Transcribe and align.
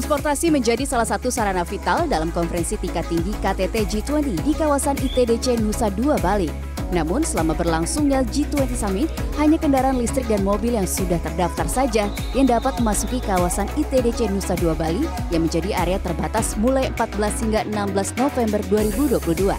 Transportasi 0.00 0.48
menjadi 0.48 0.88
salah 0.88 1.04
satu 1.04 1.28
sarana 1.28 1.60
vital 1.60 2.08
dalam 2.08 2.32
konferensi 2.32 2.72
tingkat 2.80 3.04
tinggi 3.12 3.36
KTT 3.36 3.84
G20 3.84 4.32
di 4.48 4.56
kawasan 4.56 4.96
ITDC 4.96 5.60
Nusa 5.60 5.92
Dua, 5.92 6.16
Bali. 6.24 6.48
Namun 6.88 7.20
selama 7.20 7.52
berlangsungnya 7.52 8.24
G20 8.32 8.72
Summit, 8.80 9.12
hanya 9.36 9.60
kendaraan 9.60 10.00
listrik 10.00 10.24
dan 10.24 10.40
mobil 10.40 10.72
yang 10.72 10.88
sudah 10.88 11.20
terdaftar 11.20 11.68
saja 11.68 12.08
yang 12.32 12.48
dapat 12.48 12.80
memasuki 12.80 13.20
kawasan 13.20 13.68
ITDC 13.76 14.32
Nusa 14.32 14.56
Dua 14.56 14.72
Bali 14.72 15.04
yang 15.28 15.44
menjadi 15.44 15.76
area 15.76 16.00
terbatas 16.00 16.56
mulai 16.56 16.88
14 16.96 17.44
hingga 17.44 17.60
16 17.68 18.16
November 18.16 18.60
2022. 18.72 19.52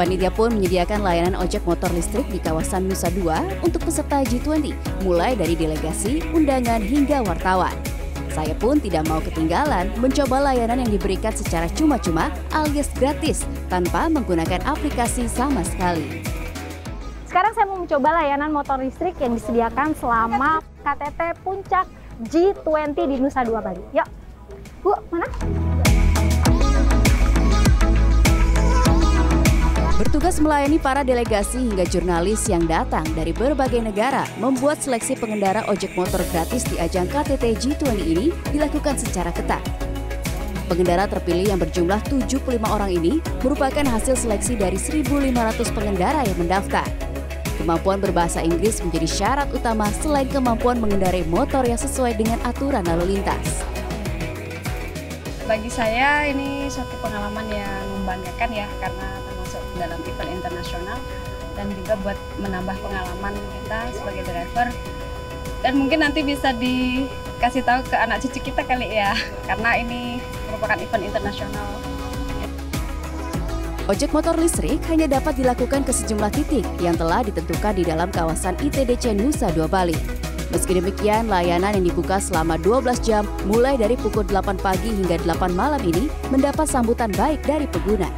Panitia 0.00 0.32
pun 0.32 0.48
menyediakan 0.56 1.04
layanan 1.04 1.36
ojek 1.36 1.60
motor 1.68 1.92
listrik 1.92 2.24
di 2.32 2.40
kawasan 2.40 2.88
Nusa 2.88 3.12
Dua 3.12 3.44
untuk 3.60 3.84
peserta 3.84 4.24
G20, 4.24 4.72
mulai 5.04 5.36
dari 5.36 5.52
delegasi, 5.52 6.24
undangan, 6.32 6.80
hingga 6.80 7.20
wartawan. 7.28 7.76
Saya 8.32 8.52
pun 8.56 8.76
tidak 8.78 9.08
mau 9.08 9.18
ketinggalan 9.24 9.88
mencoba 9.98 10.52
layanan 10.52 10.84
yang 10.84 10.90
diberikan 10.92 11.32
secara 11.32 11.66
cuma-cuma 11.72 12.28
alias 12.52 12.92
gratis 12.96 13.44
tanpa 13.72 14.06
menggunakan 14.12 14.60
aplikasi 14.68 15.26
sama 15.28 15.64
sekali. 15.64 16.22
Sekarang 17.28 17.52
saya 17.52 17.66
mau 17.68 17.80
mencoba 17.80 18.08
layanan 18.24 18.50
motor 18.52 18.80
listrik 18.80 19.16
yang 19.20 19.36
disediakan 19.36 19.92
selama 19.96 20.64
KTT 20.80 21.20
Puncak 21.44 21.86
G20 22.28 22.96
di 22.96 23.16
Nusa 23.20 23.44
Dua 23.44 23.60
Bali. 23.60 23.84
Yuk, 23.92 24.08
Bu, 24.80 24.96
mana? 25.12 25.28
Bertugas 30.28 30.44
melayani 30.44 30.76
para 30.76 31.00
delegasi 31.00 31.56
hingga 31.56 31.88
jurnalis 31.88 32.52
yang 32.52 32.68
datang 32.68 33.00
dari 33.16 33.32
berbagai 33.32 33.80
negara 33.80 34.28
membuat 34.36 34.76
seleksi 34.76 35.16
pengendara 35.16 35.64
ojek 35.72 35.96
motor 35.96 36.20
gratis 36.28 36.68
di 36.68 36.76
ajang 36.76 37.08
KTT 37.08 37.56
G20 37.56 37.96
ini 37.96 38.28
dilakukan 38.52 39.00
secara 39.00 39.32
ketat. 39.32 39.64
Pengendara 40.68 41.08
terpilih 41.08 41.48
yang 41.48 41.56
berjumlah 41.56 42.04
75 42.12 42.44
orang 42.60 42.92
ini 42.92 43.24
merupakan 43.40 43.80
hasil 43.88 44.20
seleksi 44.20 44.60
dari 44.60 44.76
1.500 44.76 45.32
pengendara 45.72 46.20
yang 46.20 46.36
mendaftar. 46.36 46.84
Kemampuan 47.56 47.96
berbahasa 47.96 48.44
Inggris 48.44 48.84
menjadi 48.84 49.08
syarat 49.08 49.48
utama 49.48 49.88
selain 50.04 50.28
kemampuan 50.28 50.76
mengendarai 50.76 51.24
motor 51.24 51.64
yang 51.64 51.80
sesuai 51.80 52.20
dengan 52.20 52.36
aturan 52.44 52.84
lalu 52.84 53.16
lintas. 53.16 53.64
Bagi 55.48 55.72
saya 55.72 56.28
ini 56.28 56.68
suatu 56.68 57.00
pengalaman 57.00 57.48
yang 57.48 57.80
membanggakan 57.96 58.52
ya 58.52 58.68
karena 58.76 59.08
termasuk 59.48 59.64
dalam 59.80 60.00
event 60.04 60.28
internasional 60.28 60.98
dan 61.56 61.72
juga 61.72 61.96
buat 62.04 62.18
menambah 62.36 62.76
pengalaman 62.84 63.32
kita 63.32 63.80
sebagai 63.96 64.22
driver 64.28 64.68
dan 65.64 65.72
mungkin 65.74 66.04
nanti 66.04 66.20
bisa 66.20 66.52
dikasih 66.52 67.64
tahu 67.64 67.80
ke 67.88 67.96
anak 67.96 68.20
cucu 68.20 68.52
kita 68.52 68.60
kali 68.68 69.00
ya 69.00 69.16
karena 69.48 69.80
ini 69.80 70.20
merupakan 70.52 70.76
event 70.76 71.04
internasional. 71.08 71.68
Ojek 73.88 74.12
motor 74.12 74.36
listrik 74.36 74.84
hanya 74.92 75.08
dapat 75.08 75.40
dilakukan 75.40 75.80
ke 75.80 75.96
sejumlah 75.96 76.28
titik 76.36 76.68
yang 76.84 76.92
telah 76.92 77.24
ditentukan 77.24 77.72
di 77.72 77.88
dalam 77.88 78.12
kawasan 78.12 78.52
ITDC 78.60 79.16
Nusa 79.16 79.48
Dua 79.56 79.64
Bali. 79.64 79.96
Meski 80.52 80.76
demikian, 80.76 81.32
layanan 81.32 81.72
yang 81.80 81.88
dibuka 81.88 82.20
selama 82.20 82.60
12 82.60 83.00
jam 83.00 83.24
mulai 83.48 83.80
dari 83.80 83.96
pukul 83.96 84.28
8 84.28 84.60
pagi 84.60 84.92
hingga 84.92 85.16
8 85.24 85.56
malam 85.56 85.80
ini 85.88 86.12
mendapat 86.28 86.68
sambutan 86.68 87.08
baik 87.16 87.40
dari 87.48 87.64
pengguna. 87.64 88.12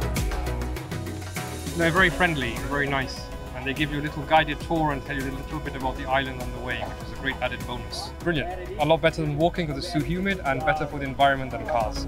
They're 1.79 1.89
very 1.89 2.11
friendly, 2.11 2.51
very 2.67 2.83
nice, 2.83 3.15
and 3.55 3.63
they 3.63 3.71
give 3.71 3.95
you 3.95 4.01
a 4.01 4.03
little 4.03 4.27
guided 4.27 4.59
tour 4.67 4.91
and 4.91 4.99
tell 5.07 5.15
you 5.15 5.23
a 5.23 5.31
little 5.31 5.63
bit 5.63 5.71
about 5.79 5.95
the 5.95 6.03
island 6.03 6.43
on 6.43 6.51
the 6.51 6.59
way, 6.59 6.83
which 6.83 7.07
is 7.07 7.15
a 7.15 7.19
great 7.23 7.39
added 7.39 7.63
bonus. 7.65 8.11
Brilliant. 8.19 8.75
A 8.79 8.85
lot 8.85 8.99
better 8.99 9.23
than 9.23 9.39
walking 9.39 9.71
because 9.71 9.79
it's 9.79 9.93
too 9.95 10.03
humid 10.03 10.43
and 10.43 10.59
better 10.67 10.83
for 10.85 10.99
the 10.99 11.07
environment 11.07 11.55
than 11.55 11.63
cars. 11.71 12.03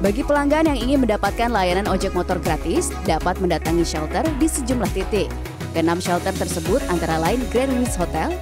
Bagi 0.00 0.24
pelanggan 0.24 0.72
yang 0.72 0.80
ingin 0.80 0.98
mendapatkan 1.04 1.52
layanan 1.52 1.84
ojek 1.92 2.16
motor 2.16 2.40
gratis, 2.40 2.88
dapat 3.04 3.36
mendatangi 3.36 3.84
shelter 3.84 4.24
di 4.40 4.48
sejumlah 4.48 4.88
titik. 4.96 5.28
Keenam 5.76 6.00
shelter 6.00 6.32
tersebut 6.32 6.80
antara 6.88 7.20
lain 7.20 7.44
Grand 7.52 7.68
Wiz 7.76 8.00
Hotel, 8.00 8.32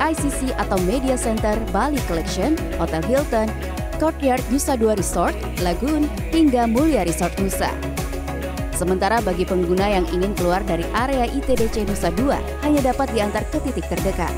ICC 0.00 0.56
atau 0.56 0.80
Media 0.88 1.20
Center 1.20 1.60
Bali 1.68 2.00
Collection, 2.08 2.56
Hotel 2.80 3.04
Hilton, 3.04 3.52
Courtyard 4.00 4.40
Nusa 4.48 4.72
Dua 4.72 4.96
Resort, 4.96 5.36
Lagoon, 5.60 6.08
hingga 6.32 6.64
Mulia 6.64 7.04
Resort 7.04 7.36
Nusa. 7.36 7.97
Sementara 8.78 9.18
bagi 9.18 9.42
pengguna 9.42 9.90
yang 9.90 10.06
ingin 10.14 10.38
keluar 10.38 10.62
dari 10.62 10.86
area 10.94 11.26
ITDC 11.26 11.82
Nusa 11.82 12.14
Dua, 12.14 12.38
hanya 12.62 12.94
dapat 12.94 13.10
diantar 13.10 13.42
ke 13.50 13.58
titik 13.66 13.82
terdekat. 13.90 14.30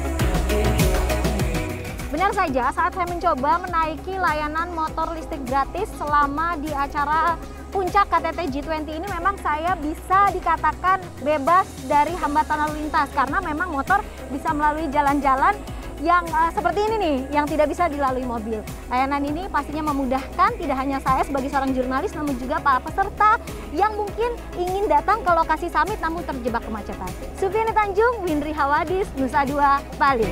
Benar 2.09 2.33
saja, 2.33 2.73
saat 2.73 2.97
saya 2.97 3.05
mencoba 3.05 3.61
menaiki 3.61 4.17
layanan 4.17 4.73
motor 4.73 5.12
listrik 5.12 5.45
gratis 5.45 5.93
selama 6.01 6.56
di 6.56 6.73
acara 6.73 7.37
puncak 7.69 8.09
KTT 8.09 8.41
G20 8.49 8.89
ini 8.89 9.09
memang 9.12 9.37
saya 9.45 9.77
bisa 9.77 10.33
dikatakan 10.33 11.05
bebas 11.21 11.69
dari 11.84 12.17
hambatan 12.17 12.65
lalu 12.65 12.89
lintas 12.89 13.12
karena 13.12 13.45
memang 13.45 13.69
motor 13.69 14.01
bisa 14.33 14.57
melalui 14.57 14.89
jalan-jalan 14.89 15.53
yang 16.00 16.25
uh, 16.33 16.49
seperti 16.50 16.81
ini 16.81 16.97
nih, 16.97 17.16
yang 17.31 17.44
tidak 17.44 17.69
bisa 17.69 17.87
dilalui 17.87 18.25
mobil. 18.25 18.65
Layanan 18.88 19.22
ini 19.25 19.47
pastinya 19.53 19.93
memudahkan 19.93 20.56
tidak 20.56 20.77
hanya 20.81 20.99
saya 21.05 21.22
sebagai 21.22 21.53
seorang 21.53 21.77
jurnalis, 21.77 22.12
namun 22.16 22.34
juga 22.41 22.56
para 22.59 22.81
peserta 22.81 23.37
yang 23.77 23.93
mungkin 23.94 24.34
ingin 24.56 24.89
datang 24.89 25.21
ke 25.21 25.31
lokasi 25.31 25.69
summit 25.69 26.00
namun 26.00 26.25
terjebak 26.25 26.65
kemacetan. 26.65 27.10
Sufiani 27.37 27.72
Tanjung, 27.77 28.25
Windri 28.25 28.53
Hawadis, 28.56 29.06
Nusa 29.16 29.44
Dua, 29.44 29.78
Bali. 30.00 30.28